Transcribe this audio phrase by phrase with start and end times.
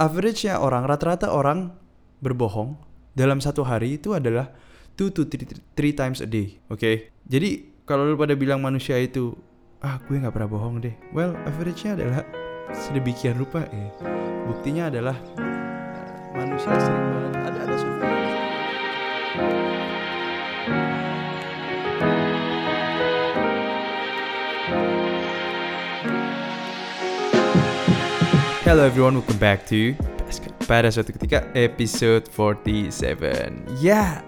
[0.00, 1.76] average-nya orang rata-rata orang
[2.24, 2.80] berbohong
[3.12, 4.48] dalam satu hari itu adalah
[4.96, 5.44] two to three,
[5.76, 6.56] three times a day.
[6.72, 7.12] Oke.
[7.28, 9.36] Jadi kalau lu pada bilang manusia itu
[9.84, 10.96] ah gue nggak pernah bohong deh.
[11.12, 12.24] Well, average-nya adalah
[12.72, 13.88] sedemikian rupa ya.
[14.48, 18.08] Buktinya adalah eh, manusia sering banget ada ada survei.
[28.70, 29.98] Hello everyone, welcome back to
[30.70, 33.66] pada suatu ketika episode 47.
[33.82, 34.22] Ya,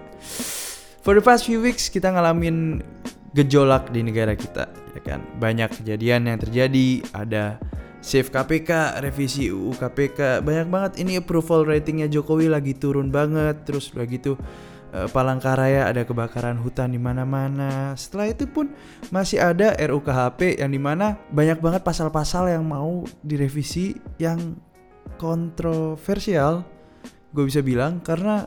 [0.99, 2.83] for the past few weeks kita ngalamin
[3.31, 5.23] gejolak di negara kita, ya kan?
[5.39, 7.55] Banyak kejadian yang terjadi, ada
[8.03, 13.95] save KPK, revisi UU KPK, banyak banget ini approval ratingnya Jokowi lagi turun banget, terus
[13.95, 14.35] udah gitu
[14.93, 17.97] eh, Palangkaraya ada kebakaran hutan di mana-mana.
[17.97, 18.69] Setelah itu pun
[19.09, 24.55] masih ada RUKHP yang di mana banyak banget pasal-pasal yang mau direvisi yang
[25.17, 26.63] kontroversial.
[27.33, 28.45] Gue bisa bilang karena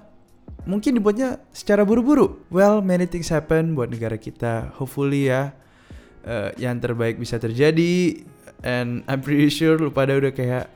[0.66, 2.46] mungkin dibuatnya secara buru-buru.
[2.50, 4.74] Well, many things happen buat negara kita.
[4.78, 5.54] Hopefully ya
[6.26, 8.22] eh, yang terbaik bisa terjadi.
[8.66, 10.66] And I'm pretty sure lu pada udah kayak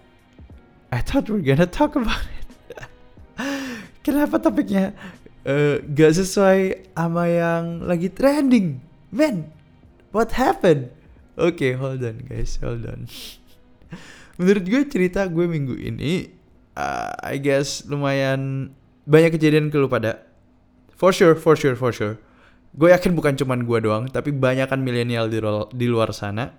[0.91, 2.47] I thought we're gonna talk about it.
[4.07, 4.91] Kenapa topiknya
[5.45, 8.81] eh, gak sesuai sama yang lagi trending?
[9.11, 9.51] Man,
[10.15, 10.93] what happened?
[11.41, 13.09] Oke, hold on guys, hold on.
[14.41, 16.29] Menurut gue cerita gue minggu ini,
[16.77, 18.73] uh, I guess lumayan
[19.09, 20.21] banyak kejadian ke lu pada.
[20.97, 22.21] For sure, for sure, for sure.
[22.77, 25.41] Gue yakin bukan cuman gue doang, tapi banyak kan milenial di,
[25.75, 26.55] di luar sana.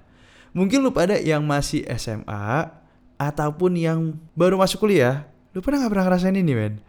[0.52, 2.68] Mungkin lu pada yang masih SMA
[3.16, 6.84] ataupun yang baru masuk kuliah, lu pernah gak pernah ngerasain ini men?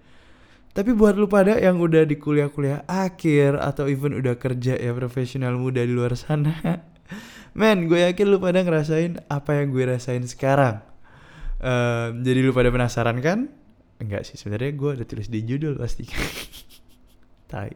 [0.72, 5.60] Tapi buat lu pada yang udah di kuliah-kuliah akhir atau even udah kerja ya profesional
[5.60, 6.56] muda di luar sana.
[7.60, 10.80] Men, gue yakin lu pada ngerasain apa yang gue rasain sekarang.
[11.60, 13.52] Ehm, jadi lu pada penasaran kan?
[14.00, 16.08] Enggak sih, sebenarnya gue udah tulis di judul pasti.
[17.52, 17.68] Tai.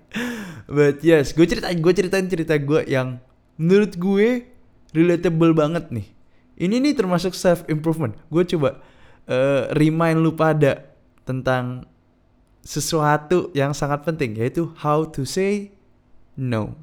[0.64, 3.20] But yes, gue ceritain gue ceritain cerita gue yang
[3.60, 4.48] menurut gue
[4.96, 6.08] relatable banget nih.
[6.56, 8.16] Ini nih termasuk self improvement.
[8.32, 8.80] Gue coba
[9.28, 10.88] eh, remind lu pada
[11.28, 11.84] tentang
[12.66, 15.70] sesuatu yang sangat penting yaitu how to say
[16.34, 16.74] no.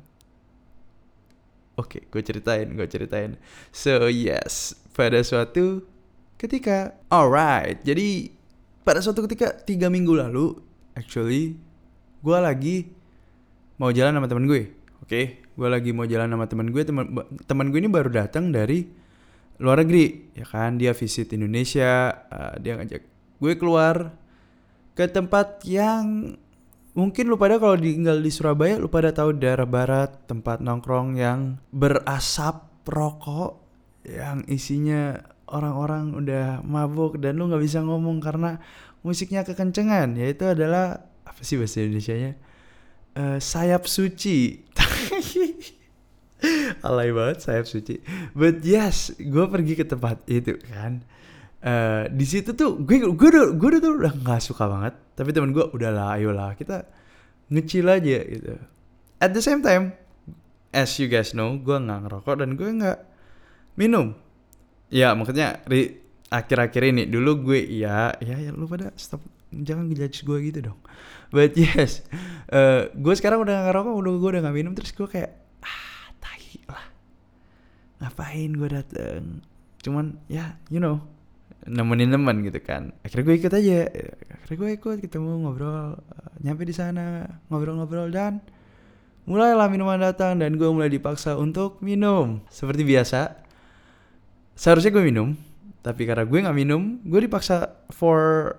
[1.76, 3.36] Oke, gue ceritain, gue ceritain.
[3.76, 5.84] So yes, pada suatu
[6.40, 7.84] ketika, alright.
[7.84, 8.32] Jadi
[8.88, 10.56] pada suatu ketika tiga minggu lalu,
[10.96, 11.60] actually,
[12.24, 12.88] gue lagi
[13.76, 14.72] mau jalan sama teman gue.
[15.04, 16.84] Oke, gue lagi mau jalan sama teman gue.
[16.86, 17.06] Teman
[17.44, 18.86] teman gue ini baru datang dari
[19.58, 20.78] luar negeri, ya kan?
[20.78, 23.02] Dia visit Indonesia, uh, dia ngajak
[23.42, 24.23] gue keluar
[24.94, 26.38] ke tempat yang
[26.94, 31.58] mungkin lu pada kalau tinggal di Surabaya lu pada tahu daerah barat tempat nongkrong yang
[31.74, 33.58] berasap rokok
[34.06, 35.16] yang isinya
[35.48, 38.60] orang-orang udah mabuk dan lu nggak bisa ngomong karena
[39.06, 40.18] musiknya kekencengan.
[40.18, 42.32] Yaitu adalah apa sih bahasa Indonesia-nya?
[43.14, 44.66] Eh, sayap suci.
[46.88, 48.04] Alay banget sayap suci.
[48.36, 51.06] But yes gue pergi ke tempat itu kan
[51.64, 54.94] Eh, di situ tuh gue gue udah gue udah tuh udah nggak suka banget.
[55.16, 56.84] Tapi temen gue udahlah ayolah kita
[57.48, 58.60] ngecil aja gitu.
[59.24, 59.96] At the same time
[60.76, 63.00] as you guys know gue nggak ngerokok dan gue nggak
[63.80, 64.12] minum.
[64.92, 69.24] Ya maksudnya di akhir-akhir ini dulu gue ya ya ya lu pada stop
[69.56, 70.80] jangan ngejudge gue gitu dong.
[71.32, 72.04] But yes
[72.52, 75.32] eh, gue sekarang udah nggak ngerokok udah gue udah nggak minum terus gue kayak
[75.64, 76.92] ah tai lah.
[78.04, 79.40] Ngapain gue dateng?
[79.80, 81.00] Cuman ya you know
[81.68, 82.92] nemenin teman gitu kan.
[83.04, 83.80] Akhirnya gue ikut aja.
[84.40, 88.44] Akhirnya gue ikut ketemu ngobrol eh, nyampe di sana ngobrol-ngobrol dan
[89.24, 92.44] mulailah minuman datang dan gue mulai dipaksa untuk minum.
[92.52, 93.40] Seperti biasa
[94.54, 95.34] seharusnya gue minum
[95.84, 98.54] tapi karena gue nggak minum gue dipaksa for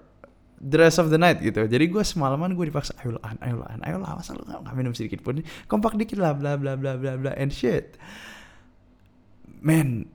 [0.61, 1.69] the rest of the night gitu.
[1.69, 4.97] Jadi gue semalaman gue dipaksa ayo lah ayo lah ayo lah masa lu nggak minum
[4.97, 8.01] sedikit pun kompak dikit lah bla bla bla bla bla and shit.
[9.65, 10.09] Man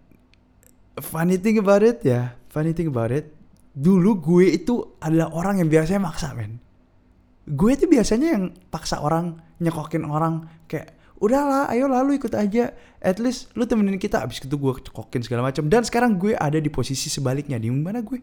[0.99, 3.39] funny thing about it ya funny thing about it
[3.79, 6.59] dulu gue itu adalah orang yang biasanya maksa men.
[7.49, 12.75] Gue itu biasanya yang paksa orang nyekokin orang kayak udahlah ayo lalu ikut aja.
[12.99, 14.21] At least lu temenin kita.
[14.21, 15.65] Abis itu gue cekokin segala macam.
[15.71, 18.19] Dan sekarang gue ada di posisi sebaliknya di mana gue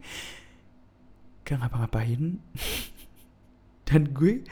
[1.42, 2.36] gak ngapa-ngapain.
[3.88, 4.44] Dan gue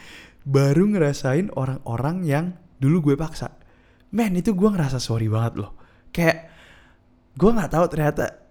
[0.48, 2.44] baru ngerasain orang-orang yang
[2.80, 3.52] dulu gue paksa.
[4.14, 5.76] Men itu gue ngerasa sorry banget loh.
[6.14, 6.50] Kayak
[7.34, 8.43] gue nggak tahu ternyata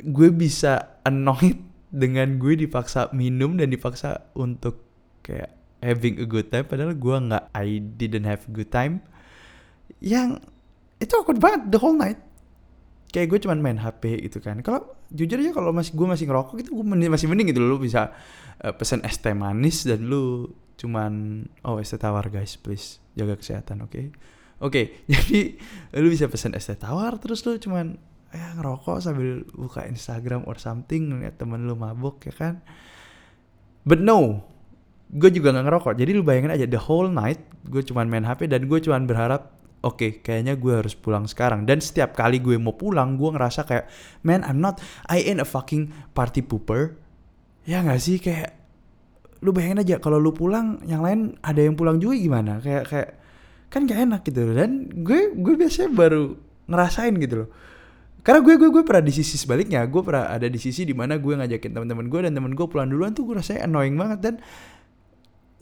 [0.00, 4.84] gue bisa annoyed dengan gue dipaksa minum dan dipaksa untuk
[5.24, 9.00] kayak having a good time padahal gue nggak I didn't have a good time.
[10.02, 10.44] Yang
[11.00, 12.20] itu awkward banget the whole night.
[13.12, 14.60] Kayak gue cuman main HP gitu kan.
[14.60, 18.10] Kalau jujur aja kalau masih gue masih ngerokok gitu gue masih mending gitu lu bisa
[18.62, 23.38] uh, pesen es teh manis dan lu cuman oh es teh tawar guys please jaga
[23.38, 23.92] kesehatan oke?
[23.94, 24.06] Okay?
[24.58, 25.40] oke okay, jadi
[26.02, 27.94] lu bisa pesen es teh tawar terus lu cuman
[28.34, 32.54] ya ngerokok sambil buka Instagram or something ngeliat temen lu mabuk ya kan?
[33.86, 34.42] But no
[35.06, 35.94] gue juga nggak ngerokok.
[35.94, 39.54] Jadi lu bayangin aja the whole night gue cuman main HP dan gue cuman berharap
[39.86, 41.62] oke okay, kayaknya gue harus pulang sekarang.
[41.62, 43.86] Dan setiap kali gue mau pulang gue ngerasa kayak
[44.26, 46.98] man I'm not I ain't a fucking party pooper.
[47.62, 48.18] Ya nggak sih?
[48.18, 48.58] Kayak
[49.46, 52.58] lu bayangin aja kalau lu pulang yang lain ada yang pulang juga gimana?
[52.58, 53.10] Kayak kayak
[53.66, 54.42] kan gak enak gitu.
[54.54, 56.34] Dan gue gue biasanya baru
[56.66, 57.50] ngerasain gitu loh
[58.26, 59.86] karena gue gue gue pernah di sisi sebaliknya.
[59.86, 62.90] Gue pernah ada di sisi di mana gue ngajakin teman-teman gue dan teman gue pulang
[62.90, 64.18] duluan tuh gue rasanya annoying banget.
[64.18, 64.34] Dan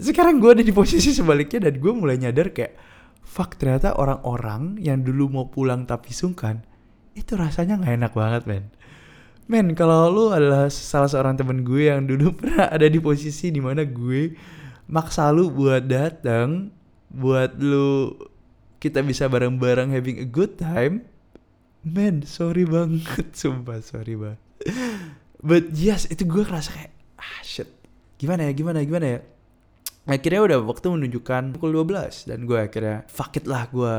[0.01, 2.73] sekarang gue ada di posisi sebaliknya dan gue mulai nyadar kayak
[3.21, 6.65] fuck ternyata orang-orang yang dulu mau pulang tapi sungkan
[7.13, 8.65] itu rasanya nggak enak banget men.
[9.45, 13.61] Men kalau lu adalah salah seorang temen gue yang dulu pernah ada di posisi di
[13.61, 14.33] mana gue
[14.89, 16.73] maksa lu buat datang
[17.13, 18.17] buat lu
[18.81, 21.05] kita bisa bareng-bareng having a good time
[21.85, 24.41] man sorry banget sumpah sorry banget.
[25.45, 27.69] But yes itu gue ngerasa kayak ah shit.
[28.17, 29.21] Gimana ya gimana gimana ya?
[30.09, 33.95] Akhirnya udah waktu menunjukkan pukul 12 dan gue akhirnya fuck it lah gue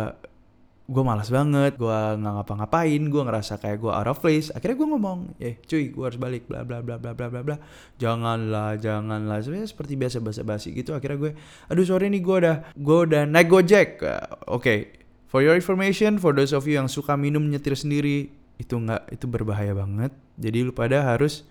[0.86, 4.50] gue malas banget gue nggak ngapa-ngapain gue ngerasa kayak gue out of place.
[4.50, 7.58] Akhirnya gue ngomong eh cuy gue harus balik bla bla bla bla bla bla bla.
[8.02, 10.98] Janganlah janganlah sebenarnya seperti biasa basa basi gitu.
[10.98, 11.32] Akhirnya gue
[11.70, 14.02] aduh sorry nih gue udah gue udah naik gojek.
[14.02, 15.05] Oke okay
[15.36, 19.28] For your information, for those of you yang suka minum nyetir sendiri, itu nggak itu
[19.28, 20.16] berbahaya banget.
[20.40, 21.44] Jadi lu pada harus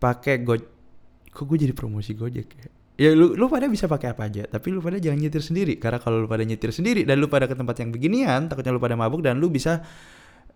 [0.00, 0.56] pakai go
[1.28, 2.68] kok gue jadi promosi Gojek ya?
[2.96, 6.00] Ya lu lu pada bisa pakai apa aja, tapi lu pada jangan nyetir sendiri karena
[6.00, 8.96] kalau lu pada nyetir sendiri dan lu pada ke tempat yang beginian, takutnya lu pada
[8.96, 9.84] mabuk dan lu bisa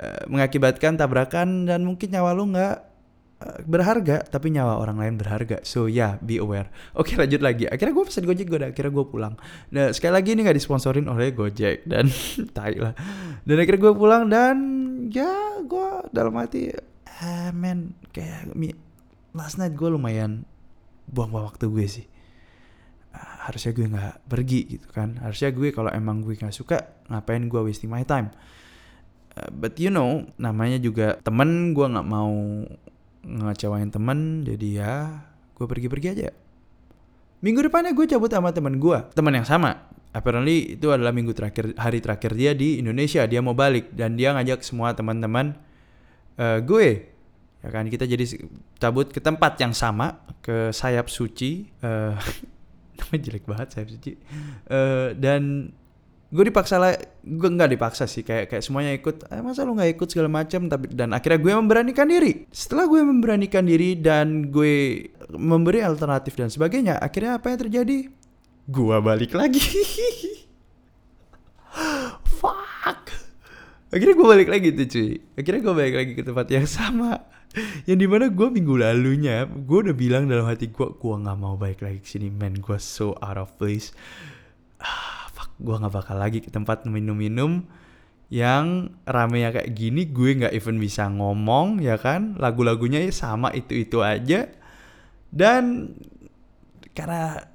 [0.00, 2.94] uh, mengakibatkan tabrakan dan mungkin nyawa lu nggak
[3.64, 5.61] berharga tapi nyawa orang lain berharga.
[5.62, 6.73] So ya yeah, be aware.
[6.96, 7.69] Oke lanjut lagi.
[7.69, 9.35] Akhirnya gue pesan gojek gue akhirnya gue pulang.
[9.73, 12.08] Nah sekali lagi ini nggak disponsorin oleh gojek dan
[12.56, 12.96] tai lah.
[13.44, 14.56] Dan akhirnya gue pulang dan
[15.12, 16.73] ya gue dalam hati
[17.14, 18.50] eh men kayak
[19.35, 20.47] last night gue lumayan
[21.11, 22.06] buang-buang waktu gue sih.
[23.14, 25.20] Uh, harusnya gue nggak pergi gitu kan.
[25.20, 28.32] Harusnya gue kalau emang gue nggak suka ngapain gue wasting my time?
[29.35, 32.62] Uh, but you know namanya juga temen gue nggak mau
[33.25, 34.94] ngecewain temen jadi ya
[35.56, 36.31] gue pergi-pergi aja.
[37.44, 39.88] Minggu depannya gue cabut sama temen gue teman yang sama.
[40.15, 43.26] Apparently itu adalah minggu terakhir hari terakhir dia di Indonesia.
[43.26, 45.59] Dia mau balik dan dia ngajak semua teman-teman
[46.38, 47.11] uh, gue.
[47.65, 48.25] Ya kan kita jadi
[48.76, 52.15] cabut ke tempat yang sama ke sayap suci uh,
[53.12, 54.17] jelek banget sayap suci.
[54.71, 55.73] Uh, dan
[56.35, 56.93] gue dipaksa lah
[57.23, 60.67] gue nggak dipaksa sih kayak kayak semuanya ikut eh, masa lu nggak ikut segala macam
[60.67, 62.49] tapi dan akhirnya gue memberanikan diri.
[62.50, 67.99] Setelah gue memberanikan diri dan gue memberi alternatif dan sebagainya akhirnya apa yang terjadi?
[68.65, 69.61] Gue balik lagi.
[72.41, 73.12] Fuck.
[73.94, 75.11] Akhirnya gue balik lagi tuh cuy.
[75.38, 77.31] Akhirnya gue balik lagi ke tempat yang sama.
[77.87, 81.55] Yang di mana gue minggu lalunya gue udah bilang dalam hati gue gue nggak mau
[81.55, 82.59] balik lagi ke sini man.
[82.59, 83.94] Gue so out of place
[85.58, 87.66] gue nggak bakal lagi ke tempat minum-minum
[88.32, 92.34] yang rame ya kayak gini gue nggak even bisa ngomong ya kan?
[92.40, 94.50] Lagu-lagunya ya sama itu itu aja.
[95.30, 95.94] Dan
[96.94, 97.46] karena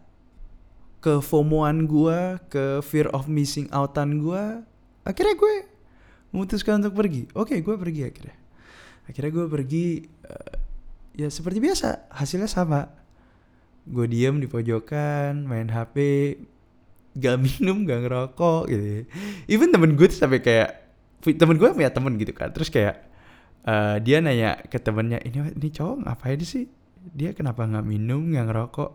[0.99, 4.67] ke fomoan gue ke fear of missing outan gue
[5.07, 5.55] akhirnya gue
[6.35, 7.27] memutuskan untuk pergi.
[7.33, 8.37] Oke gue pergi akhirnya.
[9.09, 9.85] Akhirnya gue pergi
[10.27, 10.55] uh,
[11.17, 12.87] ya seperti biasa hasilnya sama.
[13.89, 15.97] Gue diem di pojokan main hp
[17.17, 19.09] gak minum gak ngerokok gitu
[19.49, 20.89] even temen gue tuh sampai kayak
[21.19, 22.49] temen gue punya temen gitu kan.
[22.55, 22.95] Terus kayak
[23.67, 26.71] uh, dia nanya ke temennya ini ini cowok ngapain sih?
[26.99, 28.91] Dia kenapa nggak minum nggak ngerokok?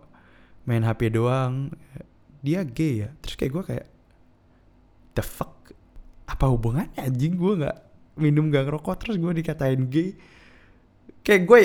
[0.64, 1.68] Main hp doang.
[2.40, 3.08] Dia gay ya.
[3.20, 3.86] Terus kayak gue kayak
[5.16, 5.72] the fuck?
[6.24, 7.36] Apa hubungannya anjing?
[7.36, 7.76] Gue nggak
[8.16, 8.94] minum gak ngerokok.
[9.04, 10.16] Terus gue dikatain gay
[11.24, 11.60] kayak gue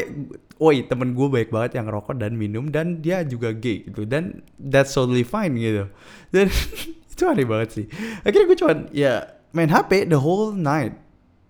[0.60, 4.08] woi temen gue baik banget yang rokok dan minum dan dia juga gay gitu.
[4.08, 5.92] Dan that's totally fine gitu.
[6.32, 6.48] Dan
[7.12, 7.86] itu aneh banget sih.
[8.24, 9.14] Akhirnya gue cuman ya
[9.52, 10.96] main HP the whole night.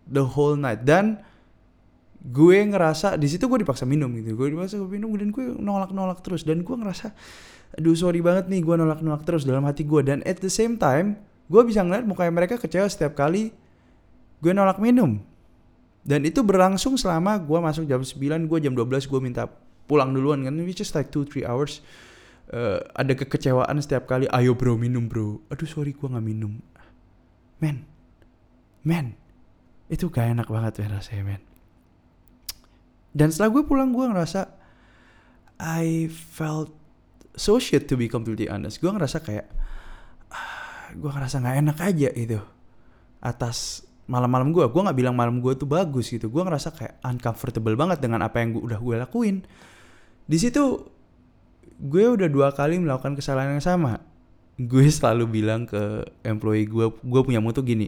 [0.10, 0.86] The whole night.
[0.86, 1.22] Dan
[2.20, 4.34] gue ngerasa di situ gue dipaksa minum gitu.
[4.34, 6.42] Gue dipaksa gue minum dan gue nolak nolak terus.
[6.42, 7.14] Dan gue ngerasa
[7.78, 10.02] aduh sorry banget nih gue nolak nolak terus dalam hati gue.
[10.02, 11.18] Dan at the same time
[11.50, 13.50] gue bisa ngeliat mukanya mereka kecewa setiap kali
[14.40, 15.18] gue nolak minum
[16.10, 19.46] dan itu berlangsung selama gue masuk jam 9, gue jam 12 gue minta
[19.86, 21.86] pulang duluan kan, which is like 2-3 hours.
[22.50, 25.38] Uh, ada kekecewaan setiap kali, ayo bro minum bro.
[25.54, 26.58] Aduh sorry gue gak minum.
[27.62, 27.86] Man,
[28.82, 29.14] man,
[29.86, 31.42] itu gak enak banget men rasanya men
[33.14, 34.54] dan setelah gue pulang gue ngerasa
[35.60, 36.72] I felt
[37.34, 39.50] so shit to be completely honest gue ngerasa kayak
[40.30, 42.40] ah, gue ngerasa nggak enak aja itu
[43.20, 46.34] atas malam-malam gue gue nggak bilang malam gue tuh bagus gitu.
[46.34, 49.36] Gue ngerasa kayak uncomfortable banget dengan apa yang gua, udah gue lakuin.
[50.26, 50.90] Di situ
[51.80, 54.02] gue udah dua kali melakukan kesalahan yang sama.
[54.58, 57.88] Gue selalu bilang ke employee gue gue punya mutu gini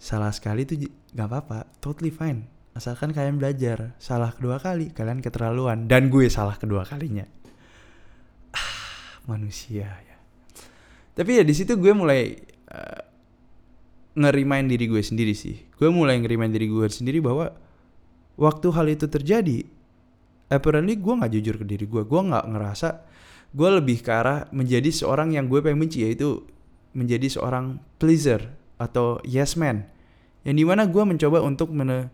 [0.00, 0.80] salah sekali tuh
[1.12, 2.48] gak apa-apa totally fine.
[2.72, 3.92] Asalkan kalian belajar.
[4.00, 5.84] Salah kedua kali kalian keterlaluan.
[5.84, 7.28] Dan gue salah kedua kalinya.
[8.56, 10.16] Ah manusia ya.
[11.12, 12.32] Tapi ya di situ gue mulai
[12.72, 13.09] uh,
[14.14, 15.56] ngerimain diri gue sendiri sih.
[15.78, 17.54] Gue mulai ngerimain diri gue sendiri bahwa
[18.34, 19.66] waktu hal itu terjadi
[20.50, 22.02] apparently gue nggak jujur ke diri gue.
[22.02, 22.88] Gue nggak ngerasa
[23.50, 26.46] gue lebih ke arah menjadi seorang yang gue pengen benci yaitu
[26.94, 29.86] menjadi seorang pleaser atau yes man.
[30.42, 32.10] Yang di mana gue mencoba untuk men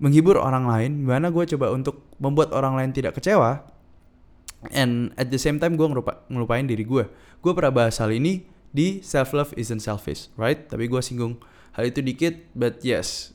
[0.00, 3.68] menghibur orang lain di mana gue coba untuk membuat orang lain tidak kecewa
[4.72, 7.04] and at the same time gue ngelupa, ngelupain diri gue.
[7.44, 10.66] Gue pernah bahas hal ini di self love isn't selfish right?
[10.70, 11.38] Tapi gue singgung
[11.74, 13.34] hal itu dikit but yes.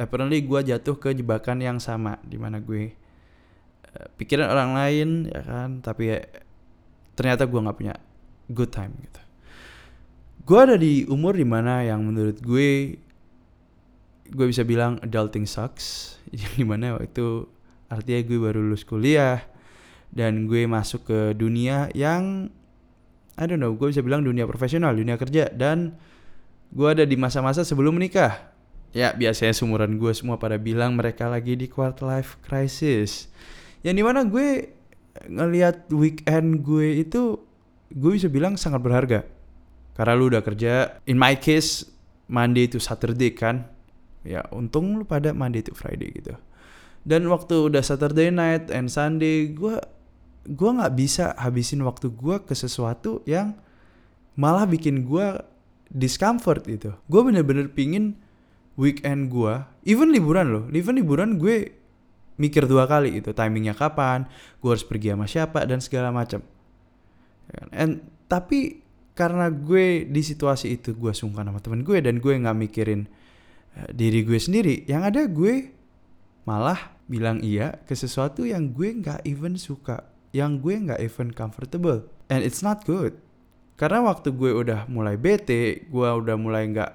[0.00, 2.96] Apparently gue jatuh ke jebakan yang sama di mana gue
[3.94, 5.70] uh, pikiran orang lain ya kan?
[5.84, 6.18] Tapi ya,
[7.14, 7.94] ternyata gue nggak punya
[8.50, 9.22] good time gitu.
[10.48, 12.96] Gue ada di umur di mana yang menurut gue
[14.30, 16.16] gue bisa bilang adulting sucks.
[16.30, 17.50] Yang di mana waktu itu
[17.90, 19.42] artinya gue baru lulus kuliah
[20.14, 22.50] dan gue masuk ke dunia yang
[23.40, 25.96] I don't know gue bisa bilang dunia profesional dunia kerja dan
[26.70, 28.52] gue ada di masa-masa sebelum menikah.
[28.90, 33.30] Ya biasanya sumuran gue semua pada bilang mereka lagi di quarter life crisis.
[33.82, 34.70] Yang di mana gue
[35.26, 37.38] ngelihat weekend gue itu
[37.90, 39.26] gue bisa bilang sangat berharga.
[39.94, 41.86] Karena lu udah kerja in my case
[42.30, 43.66] Monday to Saturday kan.
[44.22, 46.34] Ya untung lu pada Monday to Friday gitu.
[47.02, 49.80] Dan waktu udah Saturday night and Sunday gue
[50.48, 53.56] gue nggak bisa habisin waktu gue ke sesuatu yang
[54.38, 55.40] malah bikin gue
[55.90, 56.96] discomfort gitu.
[57.10, 58.16] Gue bener-bener pingin
[58.80, 61.76] weekend gue even liburan loh even liburan gue
[62.40, 64.24] mikir dua kali gitu timingnya kapan
[64.64, 66.40] gue harus pergi sama siapa dan segala macam.
[67.50, 67.68] Ya kan?
[67.76, 67.92] and
[68.30, 68.80] tapi
[69.12, 73.04] karena gue di situasi itu gue sungkan sama temen gue dan gue nggak mikirin
[73.76, 75.74] uh, diri gue sendiri yang ada gue
[76.48, 82.06] malah bilang iya ke sesuatu yang gue nggak even suka yang gue nggak even comfortable
[82.30, 83.16] and it's not good
[83.74, 86.92] karena waktu gue udah mulai bete gue udah mulai nggak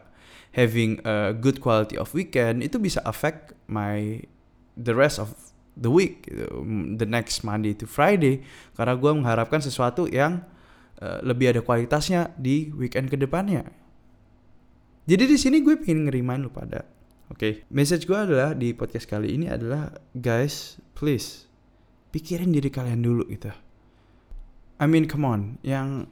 [0.55, 4.23] having a good quality of weekend itu bisa affect my
[4.79, 5.35] the rest of
[5.75, 6.47] the week gitu.
[6.95, 8.45] the next Monday to Friday
[8.79, 10.43] karena gue mengharapkan sesuatu yang
[10.95, 13.67] Eh, lebih ada kualitasnya di weekend ke depannya.
[15.03, 16.87] Jadi di sini gue pengen ngerimain lu pada.
[17.27, 17.53] Oke, okay.
[17.67, 21.44] message gue adalah di podcast kali ini adalah guys, please
[22.15, 23.51] pikirin diri kalian dulu gitu.
[24.79, 26.07] I mean, come on, yang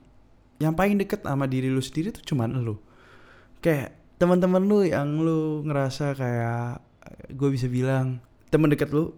[0.59, 2.75] yang paling deket sama diri lu sendiri tuh cuman lu.
[3.63, 6.83] Kayak teman-teman lu yang lu ngerasa kayak
[7.31, 8.19] gue bisa bilang
[8.51, 9.15] teman deket lu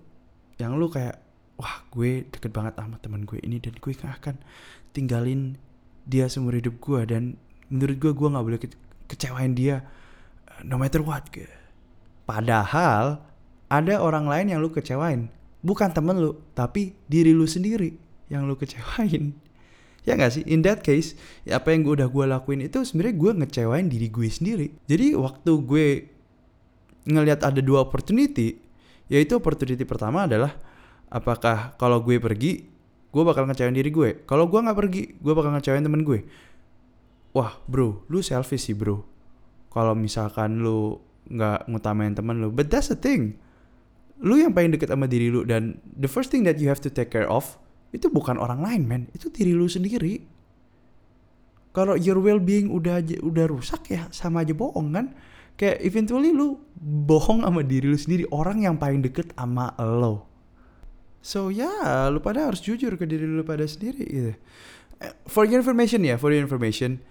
[0.62, 1.22] yang lu kayak
[1.58, 4.36] wah gue deket banget sama teman gue ini dan gue gak akan
[4.96, 5.60] tinggalin
[6.06, 7.36] dia seumur hidup gue dan
[7.68, 8.68] menurut gue gue nggak boleh ke
[9.10, 9.82] kecewain dia
[10.50, 11.50] uh, no matter what gitu.
[12.26, 13.22] Padahal
[13.70, 15.30] ada orang lain yang lu kecewain,
[15.66, 17.98] bukan temen lu, tapi diri lu sendiri
[18.30, 19.34] yang lu kecewain.
[20.06, 20.46] Ya gak sih?
[20.46, 21.18] In that case,
[21.50, 24.68] ya apa yang gue udah gue lakuin itu sebenarnya gue ngecewain diri gue sendiri.
[24.86, 25.88] Jadi waktu gue
[27.10, 28.62] ngelihat ada dua opportunity,
[29.10, 30.54] yaitu opportunity pertama adalah
[31.10, 32.66] apakah kalau gue pergi
[33.16, 36.28] gue bakal ngecewain diri gue kalau gue nggak pergi gue bakal ngecewain temen gue
[37.32, 39.08] wah bro lu selfish sih bro
[39.72, 41.00] kalau misalkan lu
[41.32, 43.40] nggak ngutamain temen lu but that's the thing
[44.24, 46.88] lu yang paling deket sama diri lu dan the first thing that you have to
[46.88, 47.60] take care of
[47.96, 49.02] itu bukan orang lain men.
[49.16, 50.24] Itu diri lu sendiri.
[51.76, 55.12] Kalau your well being udah udah rusak ya sama aja bohong kan?
[55.56, 60.28] Kayak eventually lu bohong sama diri lu sendiri orang yang paling deket sama lo.
[61.26, 64.34] So ya, yeah, lu pada harus jujur ke diri lu pada sendiri gitu.
[65.02, 67.04] Eh, for your information ya, for your information,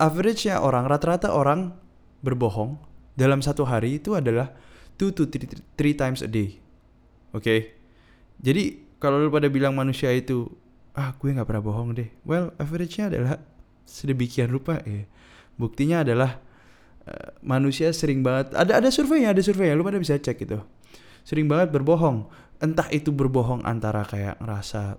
[0.00, 1.76] average-nya orang, rata-rata orang
[2.24, 2.80] berbohong
[3.18, 4.54] dalam satu hari itu adalah
[4.96, 6.58] two to three, three times a day.
[7.32, 7.44] Oke?
[7.44, 7.60] Okay?
[8.42, 8.62] Jadi
[8.98, 10.46] kalau lu pada bilang manusia itu,
[10.94, 12.10] ah gue nggak pernah bohong deh.
[12.26, 13.38] Well, average-nya adalah
[13.86, 15.06] sedemikian rupa ya.
[15.58, 16.38] Buktinya adalah
[17.06, 20.58] uh, manusia sering banget ada ada surveinya, ada surveinya, lu pada bisa cek itu.
[21.22, 22.26] Sering banget berbohong
[22.62, 24.94] entah itu berbohong antara kayak ngerasa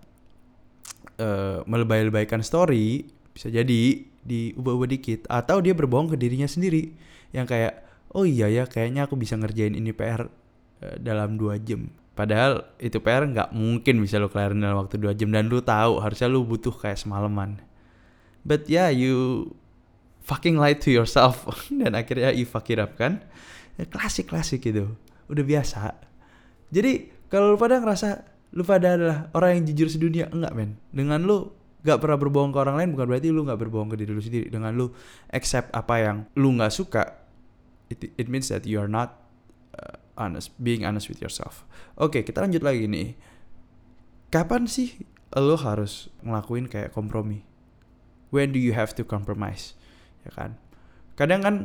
[1.23, 6.91] uh, melebay-lebaykan story bisa jadi diubah-ubah dikit atau dia berbohong ke dirinya sendiri
[7.31, 7.81] yang kayak
[8.13, 11.89] oh iya ya kayaknya aku bisa ngerjain ini PR uh, dalam dua jam.
[12.13, 15.33] Padahal itu PR nggak mungkin bisa lo kelarin dalam waktu dua jam.
[15.33, 17.57] Dan lu tahu harusnya lu butuh kayak semalaman.
[18.45, 19.49] But yeah you
[20.21, 21.49] fucking lie to yourself.
[21.81, 23.25] Dan akhirnya you fuck it up kan?
[23.81, 24.93] Ya, klasik klasik gitu.
[25.25, 25.97] Udah biasa.
[26.69, 30.77] Jadi kalau lu pada ngerasa lu pada adalah orang yang jujur sedunia enggak men.
[30.93, 31.49] Dengan lu
[31.81, 34.47] gak pernah berbohong ke orang lain bukan berarti lu gak berbohong ke diri lu sendiri.
[34.53, 34.93] Dengan lu
[35.33, 37.22] accept apa yang lu nggak suka
[37.93, 39.21] it, it means that you are not
[39.77, 41.61] uh, honest being honest with yourself.
[41.95, 43.13] Oke okay, kita lanjut lagi nih.
[44.33, 45.05] Kapan sih
[45.37, 47.45] lu harus ngelakuin kayak kompromi?
[48.33, 49.77] When do you have to compromise?
[50.25, 50.57] Ya kan?
[51.13, 51.55] Kadang kan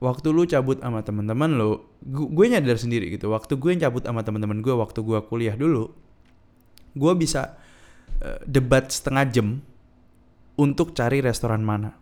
[0.00, 3.28] waktu lu cabut sama teman-teman lu gue nyadar sendiri gitu.
[3.28, 5.92] Waktu gue cabut sama teman-teman gue waktu gue kuliah dulu
[6.96, 7.60] gue bisa
[8.24, 9.48] uh, debat setengah jam
[10.56, 11.92] untuk cari restoran mana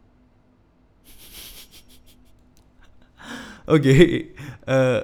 [3.68, 3.94] oke
[4.74, 5.00] eh,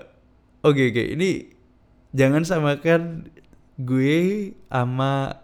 [0.65, 1.05] oke oke.
[1.17, 1.31] Ini
[2.13, 3.31] jangan samakan
[3.81, 5.41] gue sama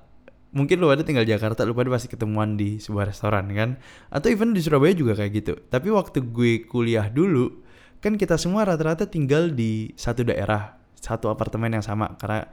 [0.56, 3.76] mungkin lu ada tinggal Jakarta lu pada pasti ketemuan di sebuah restoran kan?
[4.08, 5.54] Atau even di Surabaya juga kayak gitu.
[5.68, 7.64] Tapi waktu gue kuliah dulu
[8.00, 12.16] kan kita semua rata-rata tinggal di satu daerah satu apartemen yang sama.
[12.16, 12.48] Karena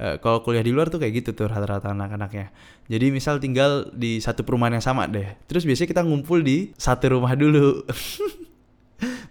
[0.00, 2.52] uh, kalau kuliah di luar tuh kayak gitu tuh rata-rata anak-anaknya.
[2.86, 5.36] Jadi misal tinggal di satu perumahan yang sama deh.
[5.48, 7.82] Terus biasanya kita ngumpul di satu rumah dulu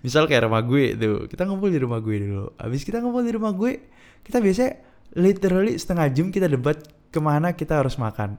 [0.06, 2.54] misal kayak rumah gue tuh kita ngumpul di rumah gue dulu.
[2.62, 3.90] Habis kita ngumpul di rumah gue
[4.22, 4.78] kita biasanya
[5.18, 6.78] literally setengah jam kita debat
[7.10, 8.38] ke mana kita harus makan.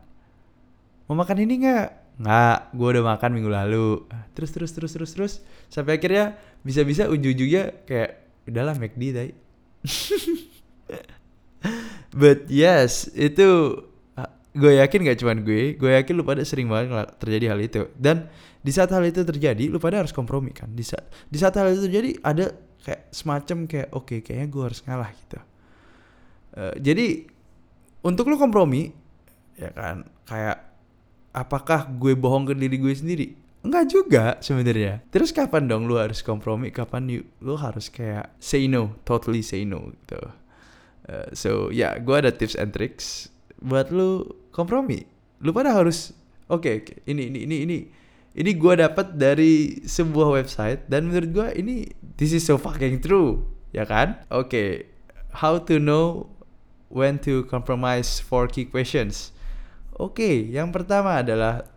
[1.11, 1.87] Mau makan ini nggak?
[2.23, 4.07] Nggak gue udah makan minggu lalu.
[4.39, 5.33] Terus terus terus terus terus.
[5.67, 9.33] Sampai akhirnya bisa-bisa ujung-ujungnya kayak udahlah McD tadi
[12.21, 13.75] but yes itu
[14.57, 18.33] gue yakin gak cuman gue gue yakin lu pada sering banget terjadi hal itu dan
[18.65, 21.69] di saat hal itu terjadi lu pada harus kompromi kan di saat di saat hal
[21.69, 25.39] itu terjadi ada kayak semacam kayak oke okay, kayaknya gue harus ngalah gitu
[26.57, 27.07] uh, jadi
[28.01, 28.97] untuk lu kompromi
[29.61, 30.59] ya kan kayak
[31.37, 33.29] apakah gue bohong ke diri gue sendiri
[33.67, 35.03] Enggak juga sebenarnya.
[35.11, 36.71] Terus kapan dong lu harus kompromi?
[36.71, 40.23] Kapan you, lu harus kayak say no, totally say no gitu.
[41.11, 43.27] Uh, so ya, yeah, gue ada tips and tricks
[43.59, 44.23] buat lu
[44.57, 45.05] kompromi.
[45.45, 46.17] Lu pada harus
[46.49, 47.79] oke, okay, okay, ini ini ini ini
[48.37, 53.45] ini gue dapat dari sebuah website dan menurut gue ini this is so fucking true,
[53.77, 54.17] ya kan?
[54.33, 54.69] Oke, okay,
[55.45, 56.33] how to know
[56.89, 59.37] when to compromise four key questions.
[59.97, 61.69] Oke, okay, yang pertama adalah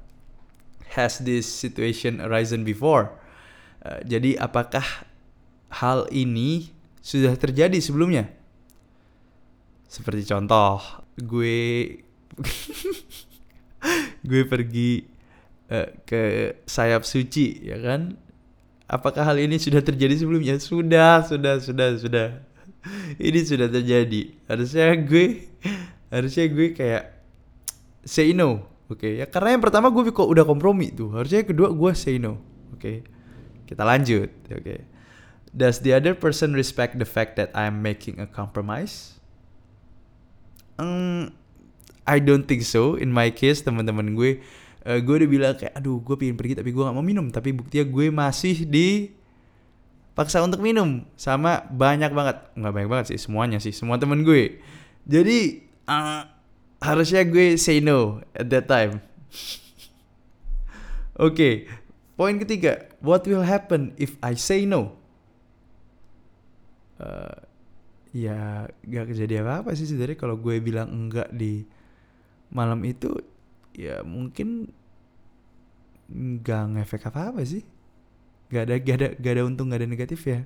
[0.95, 3.15] has this situation arisen before?
[3.79, 4.83] Uh, jadi apakah
[5.71, 8.27] hal ini sudah terjadi sebelumnya?
[9.87, 10.83] Seperti contoh,
[11.15, 11.57] gue
[14.29, 15.07] gue pergi
[15.71, 16.21] uh, ke
[16.67, 18.15] sayap suci, ya kan?
[18.89, 20.57] Apakah hal ini sudah terjadi sebelumnya?
[20.57, 22.27] Sudah, sudah, sudah, sudah
[23.27, 25.25] ini sudah terjadi harusnya gue
[26.13, 27.03] harusnya gue kayak
[28.03, 29.21] say no oke okay?
[29.23, 32.39] ya karena yang pertama gue kok udah kompromi tuh harusnya yang kedua gue say no
[32.73, 32.97] oke okay?
[33.67, 34.79] kita lanjut oke okay?
[35.51, 39.19] does the other person respect the fact that I'm making a compromise
[40.79, 41.35] um,
[42.09, 42.97] I don't think so.
[42.97, 44.41] In my case teman-teman gue
[44.89, 47.29] uh, gue udah bilang kayak aduh gue pengen pergi tapi gue gak mau minum.
[47.29, 49.13] Tapi buktinya gue masih di
[50.17, 51.05] paksa untuk minum.
[51.13, 52.41] Sama banyak banget.
[52.57, 53.69] Nggak banyak banget sih semuanya sih.
[53.69, 54.57] Semua temen gue.
[55.05, 56.25] Jadi uh,
[56.81, 58.97] harusnya gue say no at that time.
[61.21, 61.53] Oke okay.
[62.17, 62.89] poin ketiga.
[63.05, 64.97] What will happen if I say no?
[66.99, 67.47] Uh,
[68.11, 71.63] ya gak kejadian apa apa sih sebenarnya kalau gue bilang enggak di
[72.49, 73.13] malam itu
[73.77, 74.73] ya mungkin
[76.09, 77.63] nggak ngefek apa apa sih.
[78.49, 80.41] Gak ada gak ada gak ada untung gak ada negatif ya.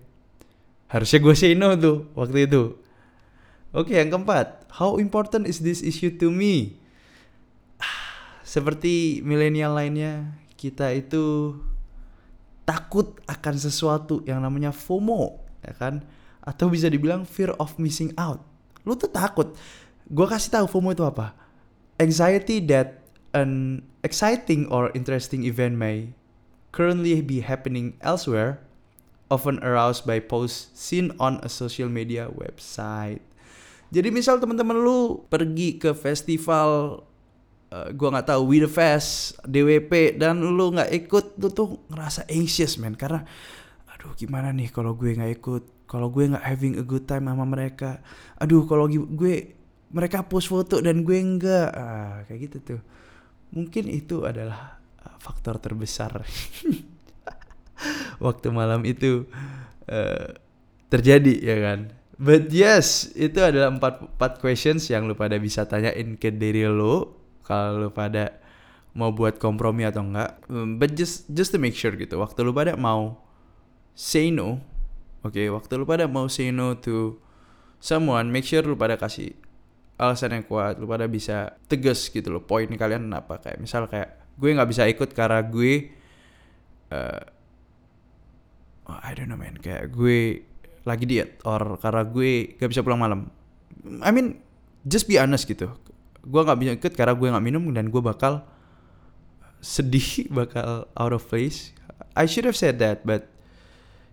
[0.92, 2.76] Harusnya gue say no tuh waktu itu.
[3.72, 4.68] Oke yang keempat.
[4.76, 6.78] How important is this issue to me?
[8.54, 11.58] Seperti milenial lainnya kita itu
[12.68, 16.04] takut akan sesuatu yang namanya FOMO ya kan?
[16.44, 18.44] Atau bisa dibilang fear of missing out.
[18.84, 19.56] Lu tuh takut.
[20.12, 21.43] Gue kasih tahu FOMO itu apa
[22.04, 23.00] anxiety that
[23.32, 26.12] an exciting or interesting event may
[26.76, 28.60] currently be happening elsewhere,
[29.32, 33.24] often aroused by posts seen on a social media website.
[33.94, 37.02] Jadi misal teman-teman lu pergi ke festival
[37.70, 42.26] uh, gua nggak tahu We The Fest, DWP dan lu nggak ikut lu tuh ngerasa
[42.26, 43.22] anxious man karena
[43.94, 47.46] aduh gimana nih kalau gue nggak ikut, kalau gue nggak having a good time sama
[47.46, 48.02] mereka.
[48.42, 49.63] Aduh kalau gue
[49.94, 51.70] mereka post foto dan gue enggak.
[51.72, 52.82] Ah, kayak gitu tuh.
[53.54, 54.82] Mungkin itu adalah
[55.22, 56.20] faktor terbesar
[58.26, 59.30] waktu malam itu
[59.88, 60.28] uh,
[60.90, 61.80] terjadi ya kan?
[62.18, 67.14] But yes itu adalah empat empat questions yang lu pada bisa tanyain ke diri lu
[67.46, 68.42] kalau lu pada
[68.98, 70.42] mau buat kompromi atau enggak.
[70.50, 73.22] Um, but just just to make sure gitu waktu lu pada mau
[73.94, 74.58] say no
[75.22, 77.22] oke okay, waktu lu pada mau say no to
[77.78, 79.38] someone make sure lu pada kasih
[79.98, 83.40] alasan yang kuat lu pada bisa tegas gitu loh poin kalian apa.
[83.40, 85.94] Kayak misal kayak gue nggak bisa ikut karena gue
[86.90, 87.22] uh,
[88.90, 89.58] I don't know man.
[89.62, 90.44] Kayak gue
[90.84, 93.32] lagi diet or karena gue gak bisa pulang malam.
[94.04, 94.42] I mean
[94.84, 95.72] just be honest gitu.
[96.24, 98.44] Gue nggak bisa ikut karena gue nggak minum dan gue bakal
[99.64, 101.72] sedih bakal out of place.
[102.18, 103.30] I should have said that but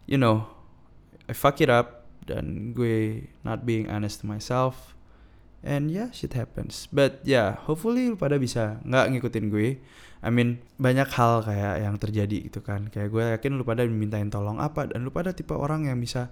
[0.07, 0.47] you know
[1.29, 4.95] I fuck it up dan gue not being honest to myself
[5.61, 6.89] and yeah shit happens.
[6.93, 9.81] But yeah hopefully lu pada bisa nggak ngikutin gue.
[10.21, 12.93] I mean banyak hal kayak yang terjadi gitu kan.
[12.93, 16.29] Kayak gue yakin lu pada dimintain tolong apa dan lu pada tipe orang yang bisa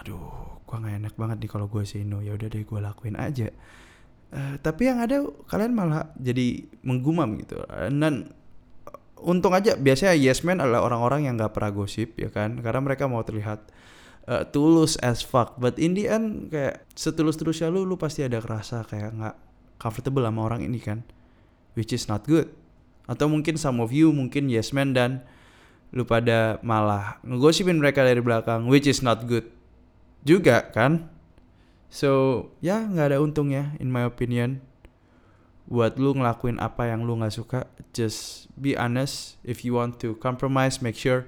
[0.00, 2.24] aduh gue nggak enak banget nih kalau gue say no.
[2.24, 3.52] Ya udah deh gue lakuin aja.
[4.30, 7.58] Uh, tapi yang ada kalian malah jadi menggumam gitu.
[7.66, 8.30] Dan
[9.20, 12.56] untung aja biasanya yes man adalah orang-orang yang gak pernah gosip ya kan?
[12.62, 13.68] Karena mereka mau terlihat
[14.30, 15.58] uh, tulus as fuck.
[15.58, 19.36] But in the end kayak setulus-tulusnya lu lu pasti ada kerasa kayak nggak
[19.82, 21.02] comfortable sama orang ini kan.
[21.74, 22.54] Which is not good.
[23.10, 25.26] Atau mungkin some of you mungkin yes man dan
[25.90, 29.50] lu pada malah ngegosipin mereka dari belakang which is not good
[30.22, 31.10] juga kan.
[31.90, 34.62] So ya nggak ada untungnya in my opinion
[35.66, 37.66] buat lu ngelakuin apa yang lu nggak suka.
[37.90, 39.42] Just be honest.
[39.42, 41.26] If you want to compromise make sure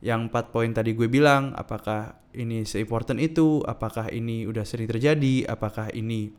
[0.00, 5.44] yang empat poin tadi gue bilang apakah ini seimportan itu apakah ini udah sering terjadi
[5.44, 6.32] apakah ini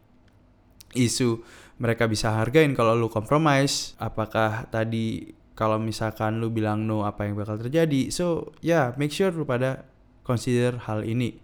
[0.97, 1.45] isu
[1.78, 7.38] mereka bisa hargain kalau lu compromise apakah tadi kalau misalkan lu bilang no apa yang
[7.38, 8.10] bakal terjadi.
[8.10, 9.86] So ya yeah, make sure lu pada
[10.26, 11.38] consider hal ini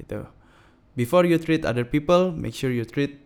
[0.00, 0.24] gitu.
[0.96, 3.20] Before you treat other people make sure you treat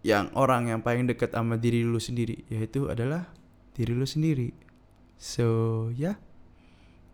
[0.00, 3.32] yang orang yang paling dekat sama diri lu sendiri yaitu adalah
[3.76, 4.52] diri lu sendiri.
[5.20, 6.16] So ya, yeah,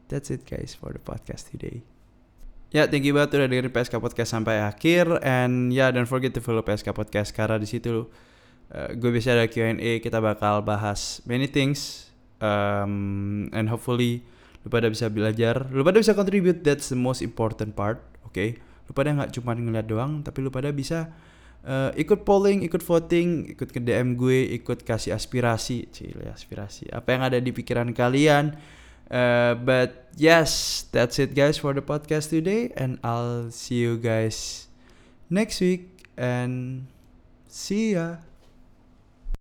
[0.08, 1.82] that's it guys for the podcast today.
[2.74, 6.10] Ya, yeah, thank you banget udah dengerin PSK Podcast sampai akhir and ya yeah, don't
[6.10, 8.10] forget to follow PSK Podcast karena di situ
[8.74, 12.10] uh, gue bisa ada Q&A kita bakal bahas many things
[12.42, 14.26] um, and hopefully
[14.66, 18.34] lu pada bisa belajar, lu pada bisa contribute that's the most important part, oke?
[18.34, 18.58] Okay?
[18.90, 21.14] Lu pada nggak cuma ngeliat doang, tapi lu pada bisa
[21.62, 26.90] uh, ikut polling, ikut voting, ikut ke DM gue, ikut kasih aspirasi, cile aspirasi.
[26.90, 28.58] Apa yang ada di pikiran kalian?
[29.10, 34.66] Uh, but yes, that's it guys for the podcast today, and I'll see you guys
[35.30, 36.86] next week and
[37.48, 38.25] see ya.